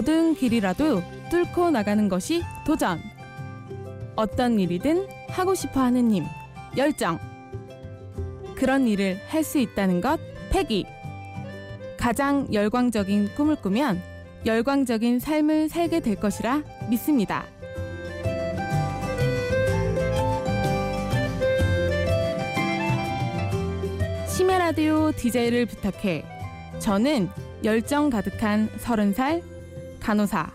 [0.00, 2.98] 어두운 길이라도 뚫고 나가는 것이 도전.
[4.16, 6.24] 어떤 일이든 하고 싶어 하는 힘,
[6.74, 7.18] 열정.
[8.56, 10.18] 그런 일을 할 수 있다는 것,
[10.50, 10.86] 패기.
[11.98, 14.00] 가장 열광적인 꿈을 꾸면
[14.46, 17.44] 열광적인 삶을 살게 될 것이라 믿습니다.
[24.26, 26.24] 심야 라디오 DJ를 부탁해.
[26.78, 27.28] 저는
[27.64, 29.42] 열정 가득한 서른 살
[30.00, 30.50] 간호사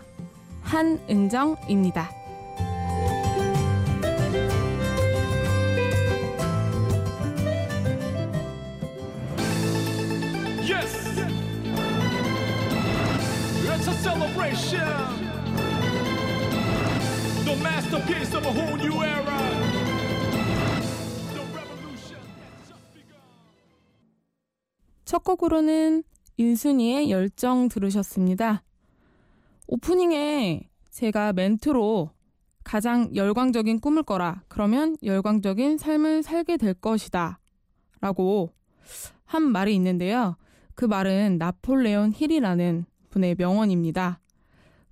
[0.62, 2.10] 한은정입니다.
[10.62, 11.20] Yes!
[13.64, 14.80] It's a celebration!
[17.44, 19.38] The masterpiece of a whole new era!
[21.32, 23.20] The revolution has just begun!
[25.04, 26.02] 첫 곡으로는
[26.36, 28.65] 인순이의 열정 들으셨습니다.
[29.66, 32.10] 오프닝에 제가 멘트로
[32.64, 34.42] 가장 열광적인 꿈을 꿔라.
[34.48, 37.38] 그러면 열광적인 삶을 살게 될 것이다.
[38.00, 38.52] 라고
[39.24, 40.36] 한 말이 있는데요.
[40.74, 44.20] 그 말은 나폴레온 힐이라는 분의 명언입니다.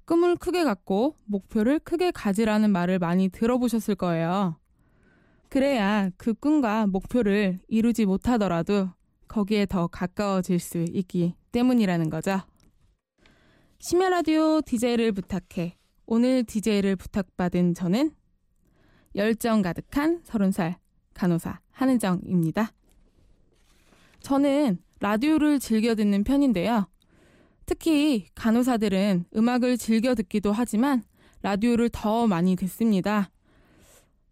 [0.06, 4.56] 꿈을 크게 갖고 목표를 크게 가지라는 말을 많이 들어보셨을 거예요.
[5.48, 8.90] 그래야 그 꿈과 목표를 이루지 못하더라도
[9.28, 12.40] 거기에 더 가까워질 수 있기 때문이라는 거죠.
[13.86, 15.76] 심야 라디오 DJ를 부탁해.
[16.06, 18.12] 오늘 DJ를 부탁받은 저는
[19.14, 20.76] 열정 가득한 30살
[21.12, 22.72] 간호사 한은정입니다.
[24.20, 26.86] 저는 라디오를 즐겨 듣는 편인데요.
[27.66, 31.02] 특히 간호사들은 음악을 즐겨 듣기도 하지만
[31.42, 33.30] 라디오를 더 많이 듣습니다.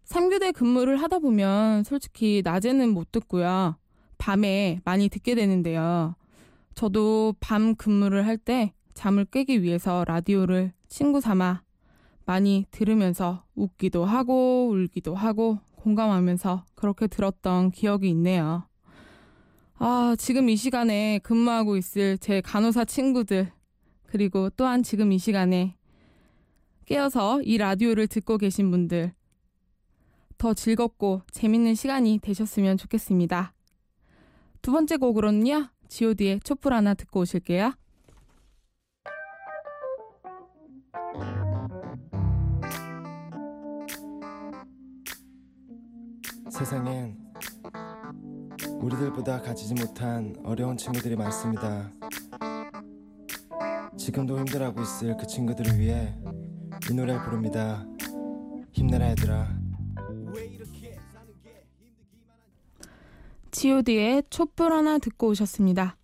[0.05, 3.77] 3교대 근무를 하다 보면 솔직히 낮에는 못 듣고요.
[4.17, 6.15] 밤에 많이 듣게 되는데요.
[6.73, 11.63] 저도 밤 근무를 할 때 잠을 깨기 위해서 라디오를 친구 삼아
[12.25, 18.67] 많이 들으면서 웃기도 하고 울기도 하고 공감하면서 그렇게 들었던 기억이 있네요.
[19.75, 23.51] 아, 지금 이 시간에 근무하고 있을 제 간호사 친구들,
[24.05, 25.75] 그리고 또한 지금 이 시간에
[26.85, 29.13] 깨어서 이 라디오를 듣고 계신 분들,
[30.37, 33.53] 더 즐겁고 재밌는 시간이 되셨으면 좋겠습니다.
[34.61, 37.73] 두 번째 곡으로는요, god의 촛불 하나 듣고 오실게요.
[46.53, 47.17] 세상엔
[48.79, 51.91] 우리들보다 가지지 못한 어려운 친구들이 많습니다.
[53.97, 56.15] 지금도 힘들어하고 있을 그 친구들을 위해
[56.91, 57.83] 이 노래를 부릅니다.
[58.71, 59.47] 힘내라 얘들아.
[63.51, 65.97] god의 촛불 하나 듣고 오셨습니다.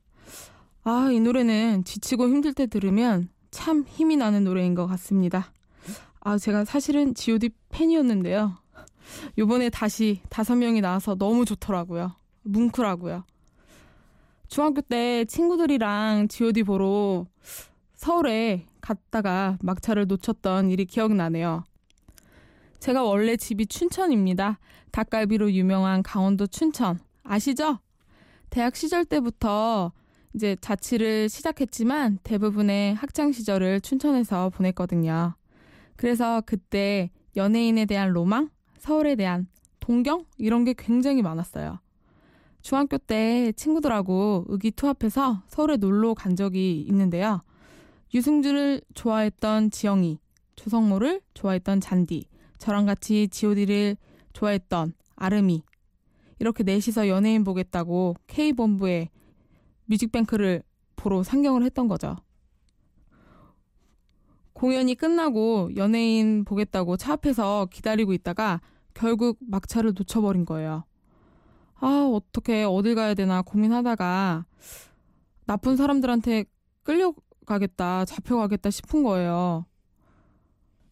[0.83, 5.53] 아, 이 노래는 지치고 힘들 때 들으면 참 힘이 나는 노래인 것 같습니다.
[6.21, 8.57] 아, 제가 사실은 god 팬이었는데요.
[9.39, 12.13] 요번에 다시 다섯 명이 나와서 너무 좋더라고요.
[12.43, 13.23] 뭉클하고요.
[14.49, 17.25] 중학교 때 친구들이랑 god 보러
[17.95, 21.63] 서울에 갔다가 막차를 놓쳤던 일이 기억나네요.
[22.79, 24.59] 제가 원래 집이 춘천입니다.
[24.91, 26.99] 닭갈비로 유명한 강원도 춘천.
[27.23, 27.79] 아시죠?
[28.49, 29.93] 대학 시절 때부터
[30.33, 35.35] 이제 자취를 시작했지만 대부분의 학창 시절을 춘천에서 보냈거든요.
[35.95, 38.49] 그래서 그때 연예인에 대한 로망,
[38.79, 39.47] 서울에 대한
[39.79, 41.79] 동경 이런 게 굉장히 많았어요.
[42.61, 47.41] 중학교 때 친구들하고 의기투합해서 서울에 놀러 간 적이 있는데요.
[48.13, 50.19] 유승준을 좋아했던 지영이,
[50.55, 52.25] 조성모를 좋아했던 잔디,
[52.57, 53.95] 저랑 같이 god를
[54.33, 55.63] 좋아했던 아름이
[56.39, 59.09] 이렇게 넷이서 연예인 보겠다고 K본부에
[59.85, 60.63] 뮤직뱅크를
[60.95, 62.15] 보러 상경을 했던 거죠.
[64.59, 68.59] 공연이 끝나고 연예인 보겠다고 차 앞에서 기다리고 있다가
[68.93, 70.83] 결국 막차를 놓쳐버린 거예요.
[71.75, 74.45] 아, 어떻게 어딜 가야 되나 고민하다가
[75.45, 76.43] 나쁜 사람들한테
[76.83, 79.65] 끌려가겠다, 잡혀가겠다 싶은 거예요.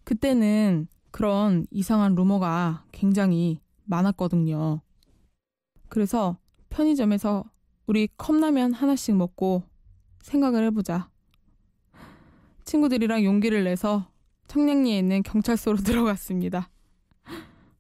[0.06, 4.80] 그때는 그런 이상한 루머가 굉장히 많았거든요.
[5.90, 6.38] 그래서
[6.70, 7.44] 편의점에서
[7.86, 9.64] 우리 컵라면 하나씩 먹고
[10.22, 11.10] 생각을 해보자.
[12.68, 14.12] 친구들이랑 용기를 내서
[14.50, 16.70] 청량리에 있는 경찰서로 들어갔습니다.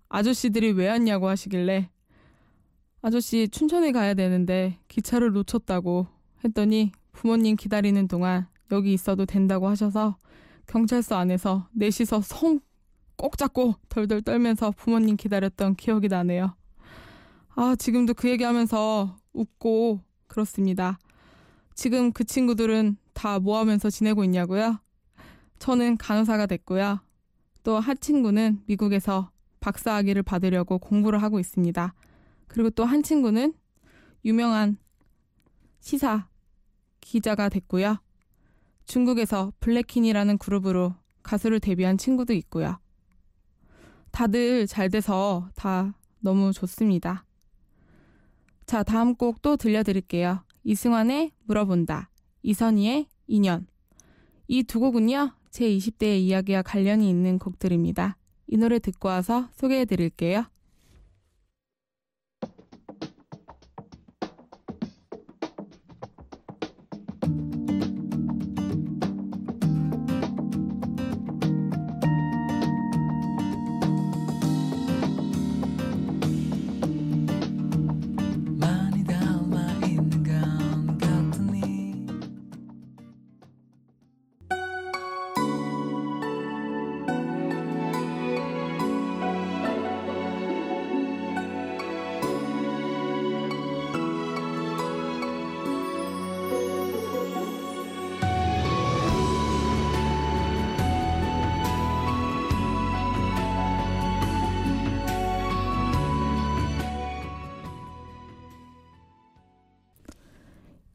[0.07, 1.89] 아저씨들이 왜 왔냐고 하시길래
[3.01, 6.07] 아저씨 춘천에 가야 되는데 기차를 놓쳤다고
[6.45, 10.18] 했더니 부모님 기다리는 동안 여기 있어도 된다고 하셔서
[10.68, 16.56] 경찰서 안에서 넷이서 손꼭 잡고 덜덜 떨면서 부모님 기다렸던 기억이 나네요.
[17.56, 20.98] 아, 지금도 그 얘기하면서 웃고 그렇습니다.
[21.75, 24.79] 지금 그 친구들은 다 뭐 하면서 지내고 있냐고요?
[25.57, 26.99] 저는 간호사가 됐고요.
[27.63, 31.95] 또 한 친구는 미국에서 박사학위를 받으려고 공부를 하고 있습니다.
[32.47, 33.55] 그리고 또 한 친구는
[34.23, 34.77] 유명한
[35.79, 36.27] 시사
[37.01, 37.97] 기자가 됐고요.
[38.85, 40.93] 중국에서 블랙킨이라는 그룹으로
[41.23, 42.77] 가수를 데뷔한 친구도 있고요.
[44.11, 47.25] 다들 잘 돼서 다 너무 좋습니다.
[48.67, 50.43] 자, 다음 곡 또 들려드릴게요.
[50.63, 52.09] 이승환의 물어본다.
[52.47, 53.67] 이선희의 인연.
[54.47, 58.15] 이 두 곡은요, 제 20대의 이야기와 관련이 있는 곡들입니다.
[58.47, 60.45] 이 노래 듣고 와서 소개해 드릴게요.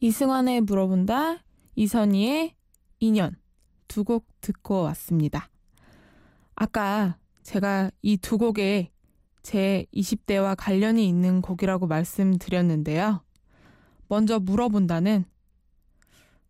[0.03, 1.45] 이승환의 물어본다,
[1.77, 2.57] 이선희의
[2.99, 3.37] 인연
[3.87, 5.49] 두 곡 듣고 왔습니다.
[6.57, 8.91] 아까 제가 이 두 곡에
[9.43, 13.23] 제 20대와 관련이 있는 곡이라고 말씀드렸는데요.
[14.09, 15.25] 먼저 물어본다는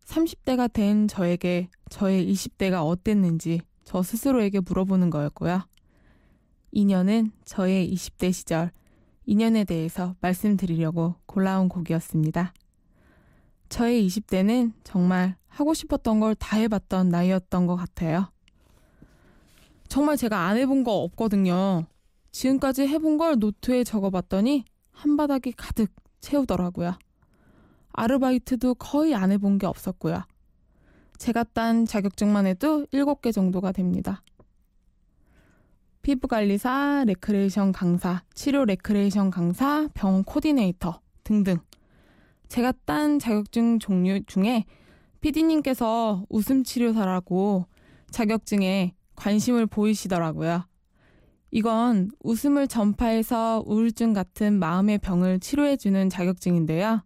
[0.05, 5.61] 30대가 된 저에게 저의 20대가 어땠는지 저 스스로에게 물어보는 거였고요.
[6.71, 8.71] 인연은 저의 20대 시절
[9.27, 12.51] 인연에 대해서 말씀드리려고 골라온 곡이었습니다.
[13.73, 18.31] 저의 20대는 정말 하고 싶었던 걸 다 해봤던 나이였던 것 같아요.
[19.87, 21.87] 정말 제가 안 해본 거 없거든요.
[22.31, 25.91] 지금까지 해본 걸 노트에 적어봤더니 한 바닥이 가득
[26.21, 26.99] 채우더라고요.
[27.93, 30.21] 아르바이트도 거의 안 해본 게 없었고요.
[31.17, 34.21] 제가 딴 자격증만 해도 7개 정도가 됩니다.
[36.03, 41.57] 피부관리사, 레크레이션 강사, 치료 레크레이션 강사, 병원 코디네이터 등등.
[42.53, 44.65] 제가 딴 자격증 종류 중에
[45.21, 47.65] 피디님께서 웃음 치료사라고
[48.11, 50.67] 자격증에 관심을 보이시더라고요.
[51.49, 57.03] 이건 웃음을 전파해서 우울증 같은 마음의 병을 치료해주는 자격증인데요.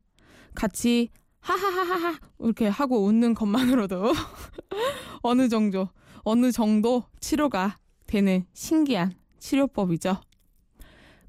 [0.54, 4.12] 같이 하하하하하 이렇게 하고 웃는 것만으로도
[5.24, 5.88] 어느 정도
[6.26, 10.20] 어느 정도 치료가 되는 신기한 치료법이죠.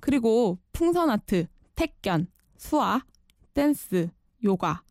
[0.01, 2.27] 그리고 풍선 아트, 택견,
[2.57, 3.07] 수학,
[3.59, 4.09] 댄스,
[4.45, 4.83] 요가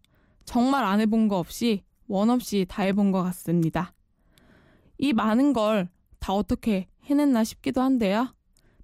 [0.43, 3.93] 정말 안 해본 거 없이 원 없이 다 해본 것 같습니다.
[4.97, 5.87] 이 많은 걸
[6.19, 8.35] 다 어떻게 해냈나 싶기도 한데요.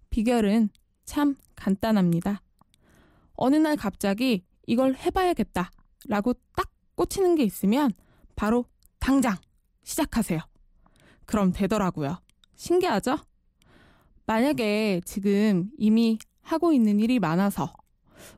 [0.10, 0.70] 비결은
[1.04, 2.42] 참 간단합니다.
[3.34, 5.70] 어느 날 갑자기 이걸 해봐야겠다
[6.08, 7.92] 라고 딱 꽂히는 게 있으면
[8.38, 8.64] 바로
[9.00, 9.36] 당장
[9.84, 10.40] 시작하세요.
[11.26, 12.22] 그럼 되더라고요.
[12.56, 13.18] 신기하죠?
[14.26, 17.74] 만약에 지금 이미 하고 있는 일이 많아서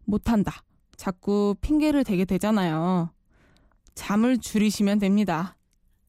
[0.05, 0.64] 못한다.
[0.97, 3.09] 자꾸 핑계를 대게 되잖아요.
[3.95, 5.57] 잠을 줄이시면 됩니다.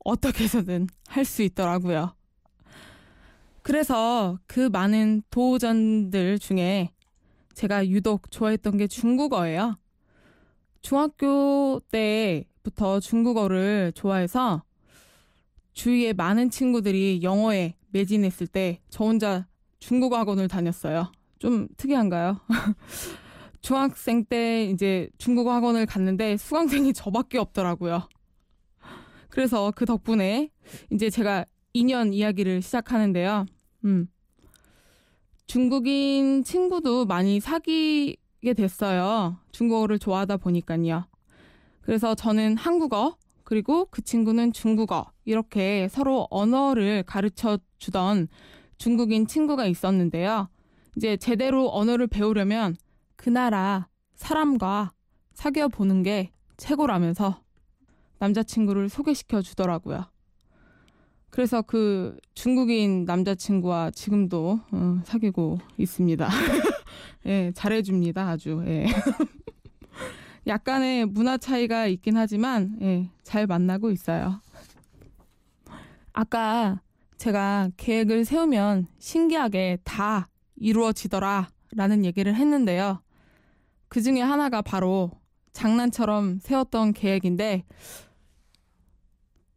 [0.04, 2.14] 어떻게 해서든 할 수 있더라고요.
[3.62, 6.92] 그래서 그 많은 도전들 중에
[7.54, 9.76] 제가 유독 좋아했던 게 중국어예요.
[10.82, 14.62] 중학교 때부터 중국어를 좋아해서
[15.72, 19.46] 주위에 많은 친구들이 영어에 매진했을 때 저 혼자
[19.80, 21.10] 중국어 학원을 다녔어요.
[21.38, 22.40] 좀 특이한가요?
[23.66, 28.08] 중학생 때 이제 중국어 학원을 갔는데 수강생이 저밖에 없더라고요.
[29.28, 30.50] 그래서 그 덕분에
[30.92, 31.44] 이제 제가
[31.74, 33.44] 2년 이야기를 시작하는데요.
[33.84, 34.06] 음.
[35.48, 39.36] 중국인 친구도 많이 사귀게 됐어요.
[39.50, 41.08] 중국어를 좋아하다 보니까요.
[41.80, 48.28] 그래서 저는 한국어, 그리고 그 친구는 중국어, 이렇게 서로 언어를 가르쳐 주던
[48.78, 50.50] 중국인 친구가 있었는데요.
[50.96, 52.76] 이제 제대로 언어를 배우려면
[53.26, 54.92] 그 나라 사람과
[55.32, 57.42] 사귀어 보는 게 최고라면서
[58.20, 60.04] 남자친구를 소개시켜 주더라고요.
[61.30, 66.28] 그래서 그 중국인 남자친구와 지금도 어, 사귀고 있습니다.
[67.26, 68.62] 예, 잘해줍니다, 아주.
[68.64, 68.86] 예.
[70.46, 74.40] 약간의 문화 차이가 있긴 하지만 예, 잘 만나고 있어요.
[76.12, 76.80] 아까
[77.16, 83.00] 제가 계획을 세우면 신기하게 다 이루어지더라 라는 얘기를 했는데요.
[83.88, 85.10] 그 중에 하나가 바로
[85.52, 87.64] 장난처럼 세웠던 계획인데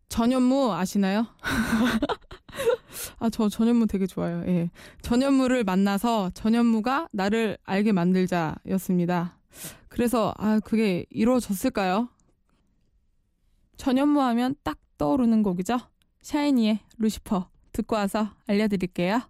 [0.10, 1.28] 전현무 아시나요?
[3.20, 4.44] 아, 저 전현무 되게 좋아요.
[4.48, 4.70] 예.
[5.02, 9.38] 전현무를 만나서 전현무가 나를 알게 만들자였습니다.
[9.88, 12.10] 그래서, 아, 그게 이루어졌을까요?
[13.78, 15.78] 전현무 하면 딱 떠오르는 곡이죠?
[16.22, 17.50] 샤이니의 루시퍼.
[17.72, 19.22] 듣고 와서 알려드릴게요.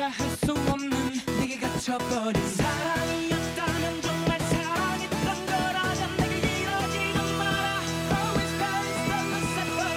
[0.00, 0.90] 조차 할 수 없는
[1.40, 9.92] 네게 갇혀버린 사랑이었다면 정말 사랑했던 거라면 내게 이러지는 마라 Always always always ever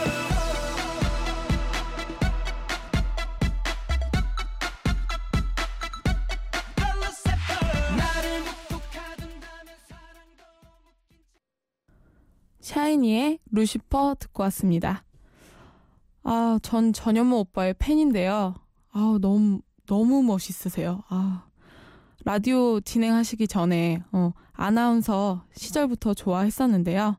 [7.95, 10.43] 나를 묵묵하든다면 사랑도
[12.60, 15.05] 샤이니의 루시퍼 듣고 왔습니다.
[16.24, 18.55] 아, 전 전현무 오빠의 팬인데요.
[18.91, 21.04] 아, 너무 너무 멋있으세요.
[21.10, 21.46] 아.
[22.25, 27.18] 라디오 진행하시기 전에 어, 아나운서 시절부터 좋아했었는데요.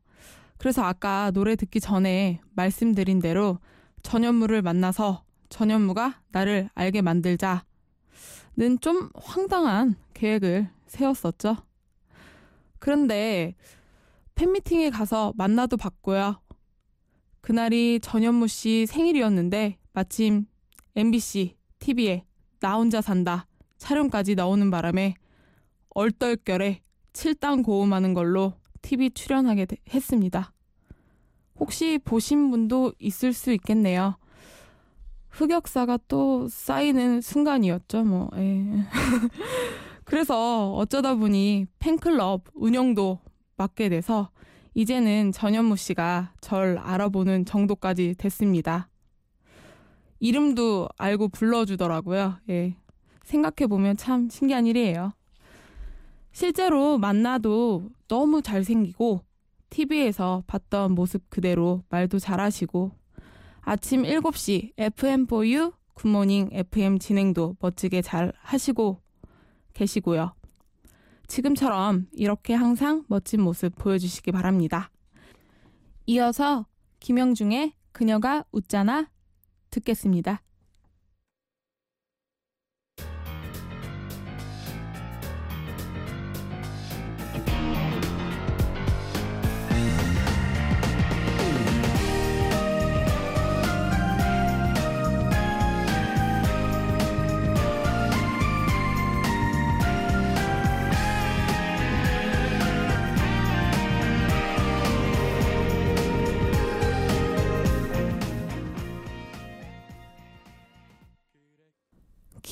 [0.56, 3.58] 그래서 아까 노래 듣기 전에 말씀드린 대로
[4.02, 7.60] 전현무를 만나서 전현무가 나를 알게 만들자는
[8.80, 11.56] 좀 황당한 계획을 세웠었죠.
[12.78, 13.54] 그런데
[14.36, 16.40] 팬미팅에 가서 만나도 봤고요.
[17.42, 20.46] 그날이 전현무 씨 생일이었는데 마침
[20.96, 22.24] MBC TV에
[22.64, 25.16] 나 혼자 산다 촬영까지 나오는 바람에
[25.90, 26.80] 얼떨결에
[27.12, 30.50] 칠당 고음하는 걸로 TV 출연하게 되- 했습니다.
[31.56, 34.16] 혹시 보신 분도 있을 수 있겠네요.
[35.28, 38.30] 흑역사가 또 쌓이는 순간이었죠, 뭐.
[38.36, 38.64] 예.
[40.04, 43.18] 그래서 어쩌다 보니 팬클럽 운영도
[43.58, 44.30] 맡게 돼서
[44.72, 48.88] 이제는 전현무 씨가 절 알아보는 정도까지 됐습니다.
[50.20, 52.38] 이름도 알고 불러주더라고요.
[52.50, 52.76] 예.
[53.24, 55.12] 생각해보면 참 신기한 일이에요.
[56.32, 59.20] 실제로 만나도 너무 잘생기고
[59.70, 62.92] TV에서 봤던 모습 그대로 말도 잘하시고
[63.60, 69.00] 아침 7시 FM4U 굿모닝 FM 진행도 멋지게 잘 하시고
[69.72, 70.34] 계시고요.
[71.26, 74.90] 지금처럼 이렇게 항상 멋진 모습 보여주시기 바랍니다.
[76.06, 76.66] 이어서
[77.00, 79.08] 김영중의 그녀가 웃잖아
[79.74, 80.40] 듣겠습니다.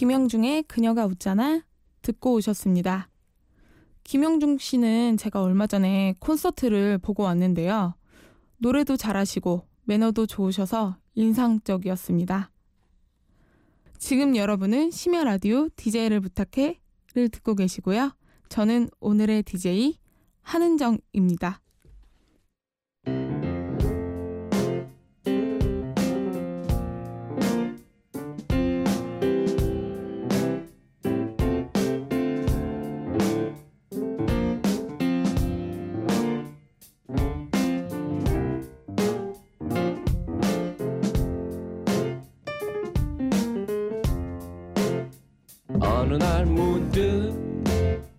[0.02, 1.62] 김영중의 그녀가 웃잖아
[2.02, 3.08] 듣고 오셨습니다.
[4.02, 7.94] 김영중 씨는 제가 얼마 전에 콘서트를 보고 왔는데요.
[8.58, 12.50] 노래도 잘하시고 매너도 좋으셔서 인상적이었습니다.
[13.96, 18.10] 지금 여러분은 심야 라디오 DJ를 부탁해를 듣고 계시고요.
[18.48, 19.98] 저는 오늘의 DJ
[20.40, 21.61] 한은정입니다.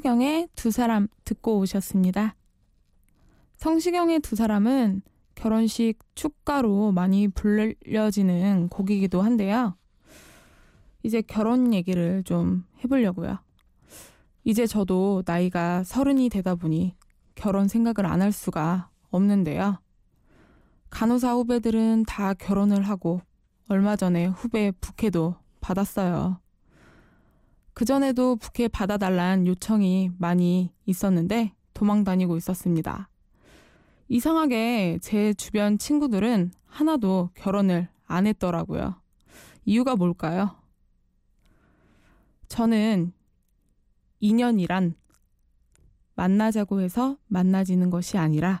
[0.00, 2.34] 성시경의 두 사람 듣고 오셨습니다.
[3.58, 5.02] 성시경의 두 사람은
[5.34, 9.76] 결혼식 축가로 많이 불려지는 곡이기도 한데요.
[11.02, 13.38] 이제 결혼 얘기를 좀 해보려고요.
[14.44, 16.96] 이제 저도 나이가 서른이 되다 보니
[17.34, 19.80] 결혼 생각을 안 할 수가 없는데요.
[20.88, 23.20] 간호사 후배들은 다 결혼을 하고
[23.68, 26.39] 얼마 전에 후배 부캐도 받았어요.
[27.80, 33.08] 그전에도 부케 받아달란 요청이 많이 있었는데 도망 다니고 있었습니다.
[34.06, 39.00] 이상하게 제 주변 친구들은 하나도 결혼을 안 했더라고요.
[39.64, 40.56] 이유가 뭘까요?
[42.48, 43.14] 저는
[44.18, 44.94] 인연이란
[46.16, 48.60] 만나자고 해서 만나지는 것이 아니라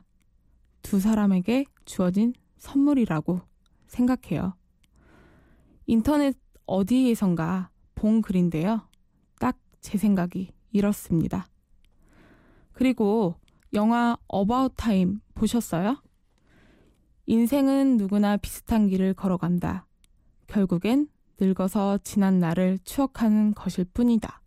[0.80, 3.42] 두 사람에게 주어진 선물이라고
[3.86, 4.54] 생각해요.
[5.84, 8.88] 인터넷 어디에선가 본 글인데요.
[9.80, 11.46] 딱 제 생각이 이렇습니다.
[12.72, 13.34] 그리고
[13.72, 16.02] 영화 About Time 보셨어요?
[17.26, 19.86] 인생은 누구나 비슷한 길을 걸어간다.
[20.46, 21.08] 결국엔
[21.38, 24.42] 늙어서 지난 날을 추억하는 것일 뿐이다.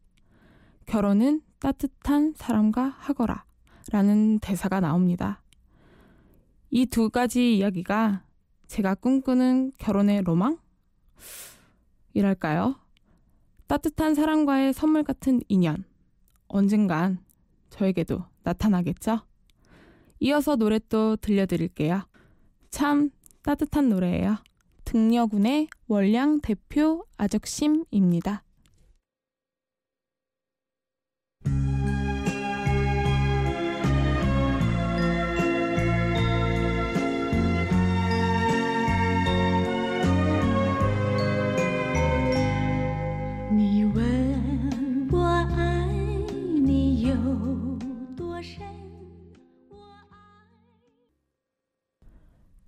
[0.86, 3.46] 결혼은 따뜻한 사람과 하거라.
[3.92, 5.42] 라는 대사가 나옵니다.
[6.70, 8.24] 이 두 가지 이야기가
[8.68, 10.58] 제가 꿈꾸는 결혼의 로망?
[12.14, 12.83] 이랄까요?
[13.68, 15.86] 따뜻한 사람과의 선물 같은 인연.
[16.48, 17.20] 언젠간
[17.70, 19.22] 저에게도 나타나겠죠?
[20.20, 22.04] 이어서 노래 또 들려드릴게요.
[22.70, 23.10] 참
[23.44, 24.38] 따뜻한 노래예요.
[24.86, 28.44] 등려군의 월량 대표 아적심입니다.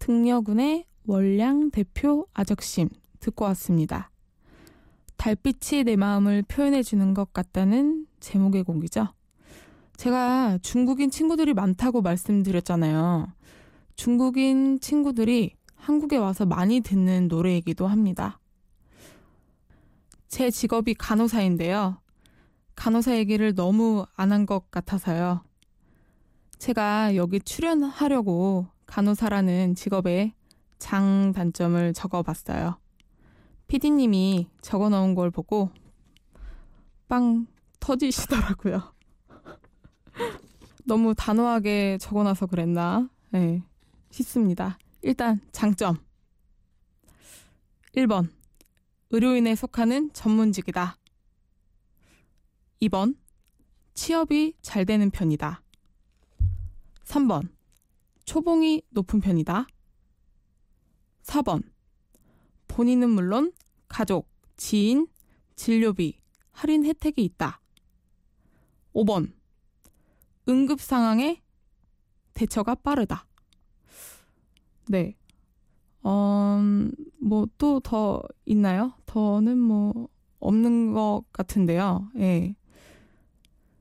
[0.05, 4.12] 등려군의 월량 대표 아적심 듣고 왔습니다.
[5.17, 9.07] 달빛이 내 마음을 표현해 주는 것 같다는 제목의 곡이죠.
[9.97, 13.34] 제가 중국인 친구들이 많다고 말씀드렸잖아요.
[13.95, 18.39] 중국인 친구들이 한국에 와서 많이 듣는 노래이기도 합니다.
[20.27, 21.97] 제 직업이 간호사인데요.
[22.75, 25.43] 간호사 얘기를 너무 안 한 것 같아서요.
[26.60, 30.34] 제가 여기 출연하려고 간호사라는 직업의
[30.80, 32.80] 장단점을 적어봤어요.
[33.67, 35.69] 피디님이 적어 놓은 걸 보고
[37.08, 37.48] 빵
[37.80, 38.93] 터지시더라고요.
[40.86, 43.10] 너무 단호하게 적어놔서 그랬나?
[43.32, 43.63] 네,
[44.12, 44.78] 싶습니다.
[45.02, 45.98] 일단 장점.
[47.95, 48.30] 1번.
[49.10, 50.98] 의료인에 속하는 전문직이다.
[52.82, 53.15] 2번.
[53.93, 55.62] 취업이 잘 되는 편이다.
[57.06, 57.55] 3번.
[58.25, 59.67] 초봉이 높은 편이다.
[61.23, 61.63] 4번.
[62.67, 63.53] 본인은 물론
[63.88, 65.07] 가족, 지인,
[65.55, 66.19] 진료비,
[66.51, 67.61] 할인 혜택이 있다.
[68.93, 69.31] 5번.
[70.49, 71.41] 응급 상황에
[72.33, 73.27] 대처가 빠르다.
[74.88, 75.15] 네.
[76.03, 76.59] 어,
[77.19, 78.93] 뭐 또 더 있나요?
[79.05, 80.07] 더는 뭐
[80.39, 82.11] 없는 것 같은데요.
[82.17, 82.55] 예.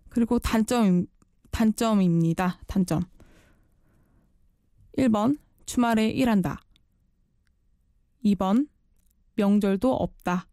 [0.09, 1.07] 그리고 단점,
[1.50, 2.61] 단점입니다.
[2.66, 3.02] 단점.
[4.96, 6.61] 1번, 주말에 일한다.
[8.24, 8.68] 2번,
[9.35, 10.46] 명절도 없다.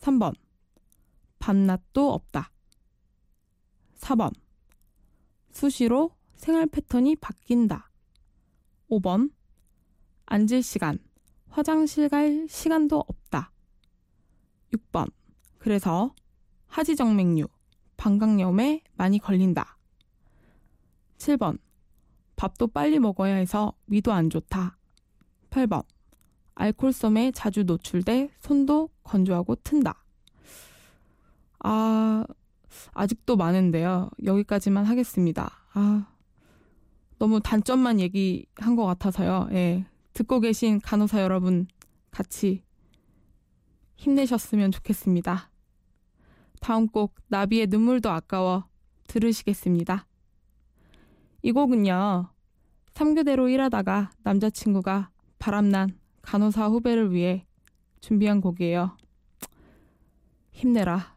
[0.00, 0.34] 3번,
[1.38, 2.50] 밤낮도 없다.
[3.98, 4.32] 4번,
[5.50, 7.90] 수시로 생활 패턴이 바뀐다.
[8.90, 9.30] 5번,
[10.26, 10.98] 앉을 시간,
[11.48, 13.52] 화장실 갈 시간도 없다.
[14.72, 15.10] 6번,
[15.58, 16.14] 그래서
[16.68, 17.48] 하지정맥류,
[17.96, 19.76] 방광염에 많이 걸린다.
[21.18, 21.58] 7번,
[22.36, 24.76] 밥도 빨리 먹어야 해서 위도 안 좋다.
[25.50, 25.84] 8번.
[26.54, 30.04] 알코올섬에 자주 노출돼 손도 건조하고 튼다.
[31.60, 32.24] 아,
[32.92, 34.10] 아직도 많은데요.
[34.24, 35.50] 여기까지만 하겠습니다.
[35.72, 36.06] 아,
[37.18, 39.48] 너무 단점만 얘기한 것 같아서요.
[39.52, 39.86] 예.
[40.12, 41.66] 듣고 계신 간호사 여러분
[42.10, 42.62] 같이
[43.96, 45.50] 힘내셨으면 좋겠습니다.
[46.60, 48.64] 다음 곡 나비의 눈물도 아까워
[49.08, 50.05] 들으시겠습니다.
[51.46, 52.28] 이 곡은요.
[52.94, 57.46] 3교대로 일하다가 남자친구가 바람난 간호사 후배를 위해
[58.00, 58.96] 준비한 곡이에요.
[60.50, 61.15] 힘내라.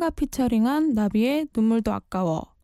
[0.00, 2.54] 현아가 피처링한 나비의 눈물도 아까워.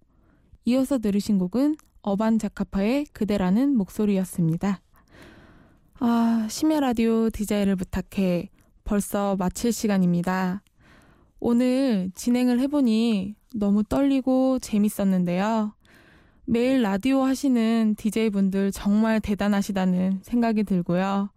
[0.65, 4.81] 이어서 들으신 곡은 어반 자카파의 그대라는 목소리였습니다.
[6.01, 8.49] 아, 심야 라디오 디자이를 부탁해.
[8.85, 10.63] 벌써 마칠 시간입니다.
[11.39, 15.75] 오늘 진행을 해보니 너무 떨리고 재밌었는데요.
[16.47, 21.29] 매일 라디오 하시는 DJ분들 정말 대단하시다는 생각이 들고요.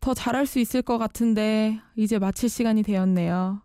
[0.00, 3.63] 더 잘할 수 있을 것 같은데 이제 마칠 시간이 되었네요.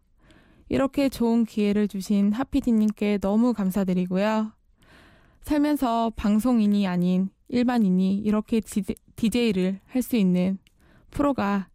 [0.69, 4.53] 이렇게 좋은 기회를 주신 하피디님께 너무 감사드리고요.
[5.41, 8.61] 살면서 방송인이 아닌 일반인이 이렇게
[9.15, 10.59] DJ를 할 수 있는
[11.09, 11.69] 프로가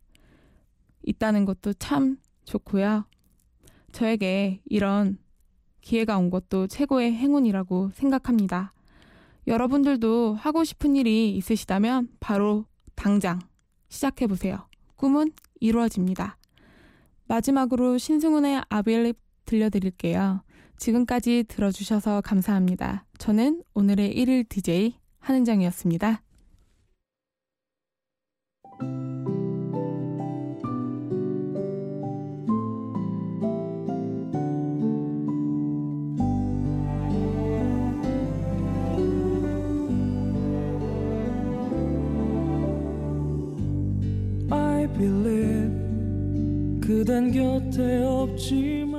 [1.03, 3.05] 있다는 것도 참 좋고요.
[3.93, 5.19] 저에게 이런
[5.81, 8.73] 기회가 온 것도 최고의 행운이라고 생각합니다.
[9.47, 13.41] 여러분들도 하고 싶은 일이 있으시다면 바로 당장
[13.89, 14.69] 시작해보세요.
[14.97, 16.39] 꿈은 이루어집니다.
[17.27, 20.43] 마지막으로 신승훈의 아빌립 들려드릴게요.
[20.79, 23.07] 지금까지 들어주셔서 감사합니다.
[23.19, 26.23] 저는 오늘의 1일 DJ 한은정이었습니다.
[44.97, 45.54] Believe
[47.05, 48.94] 그댄 곁에 없지만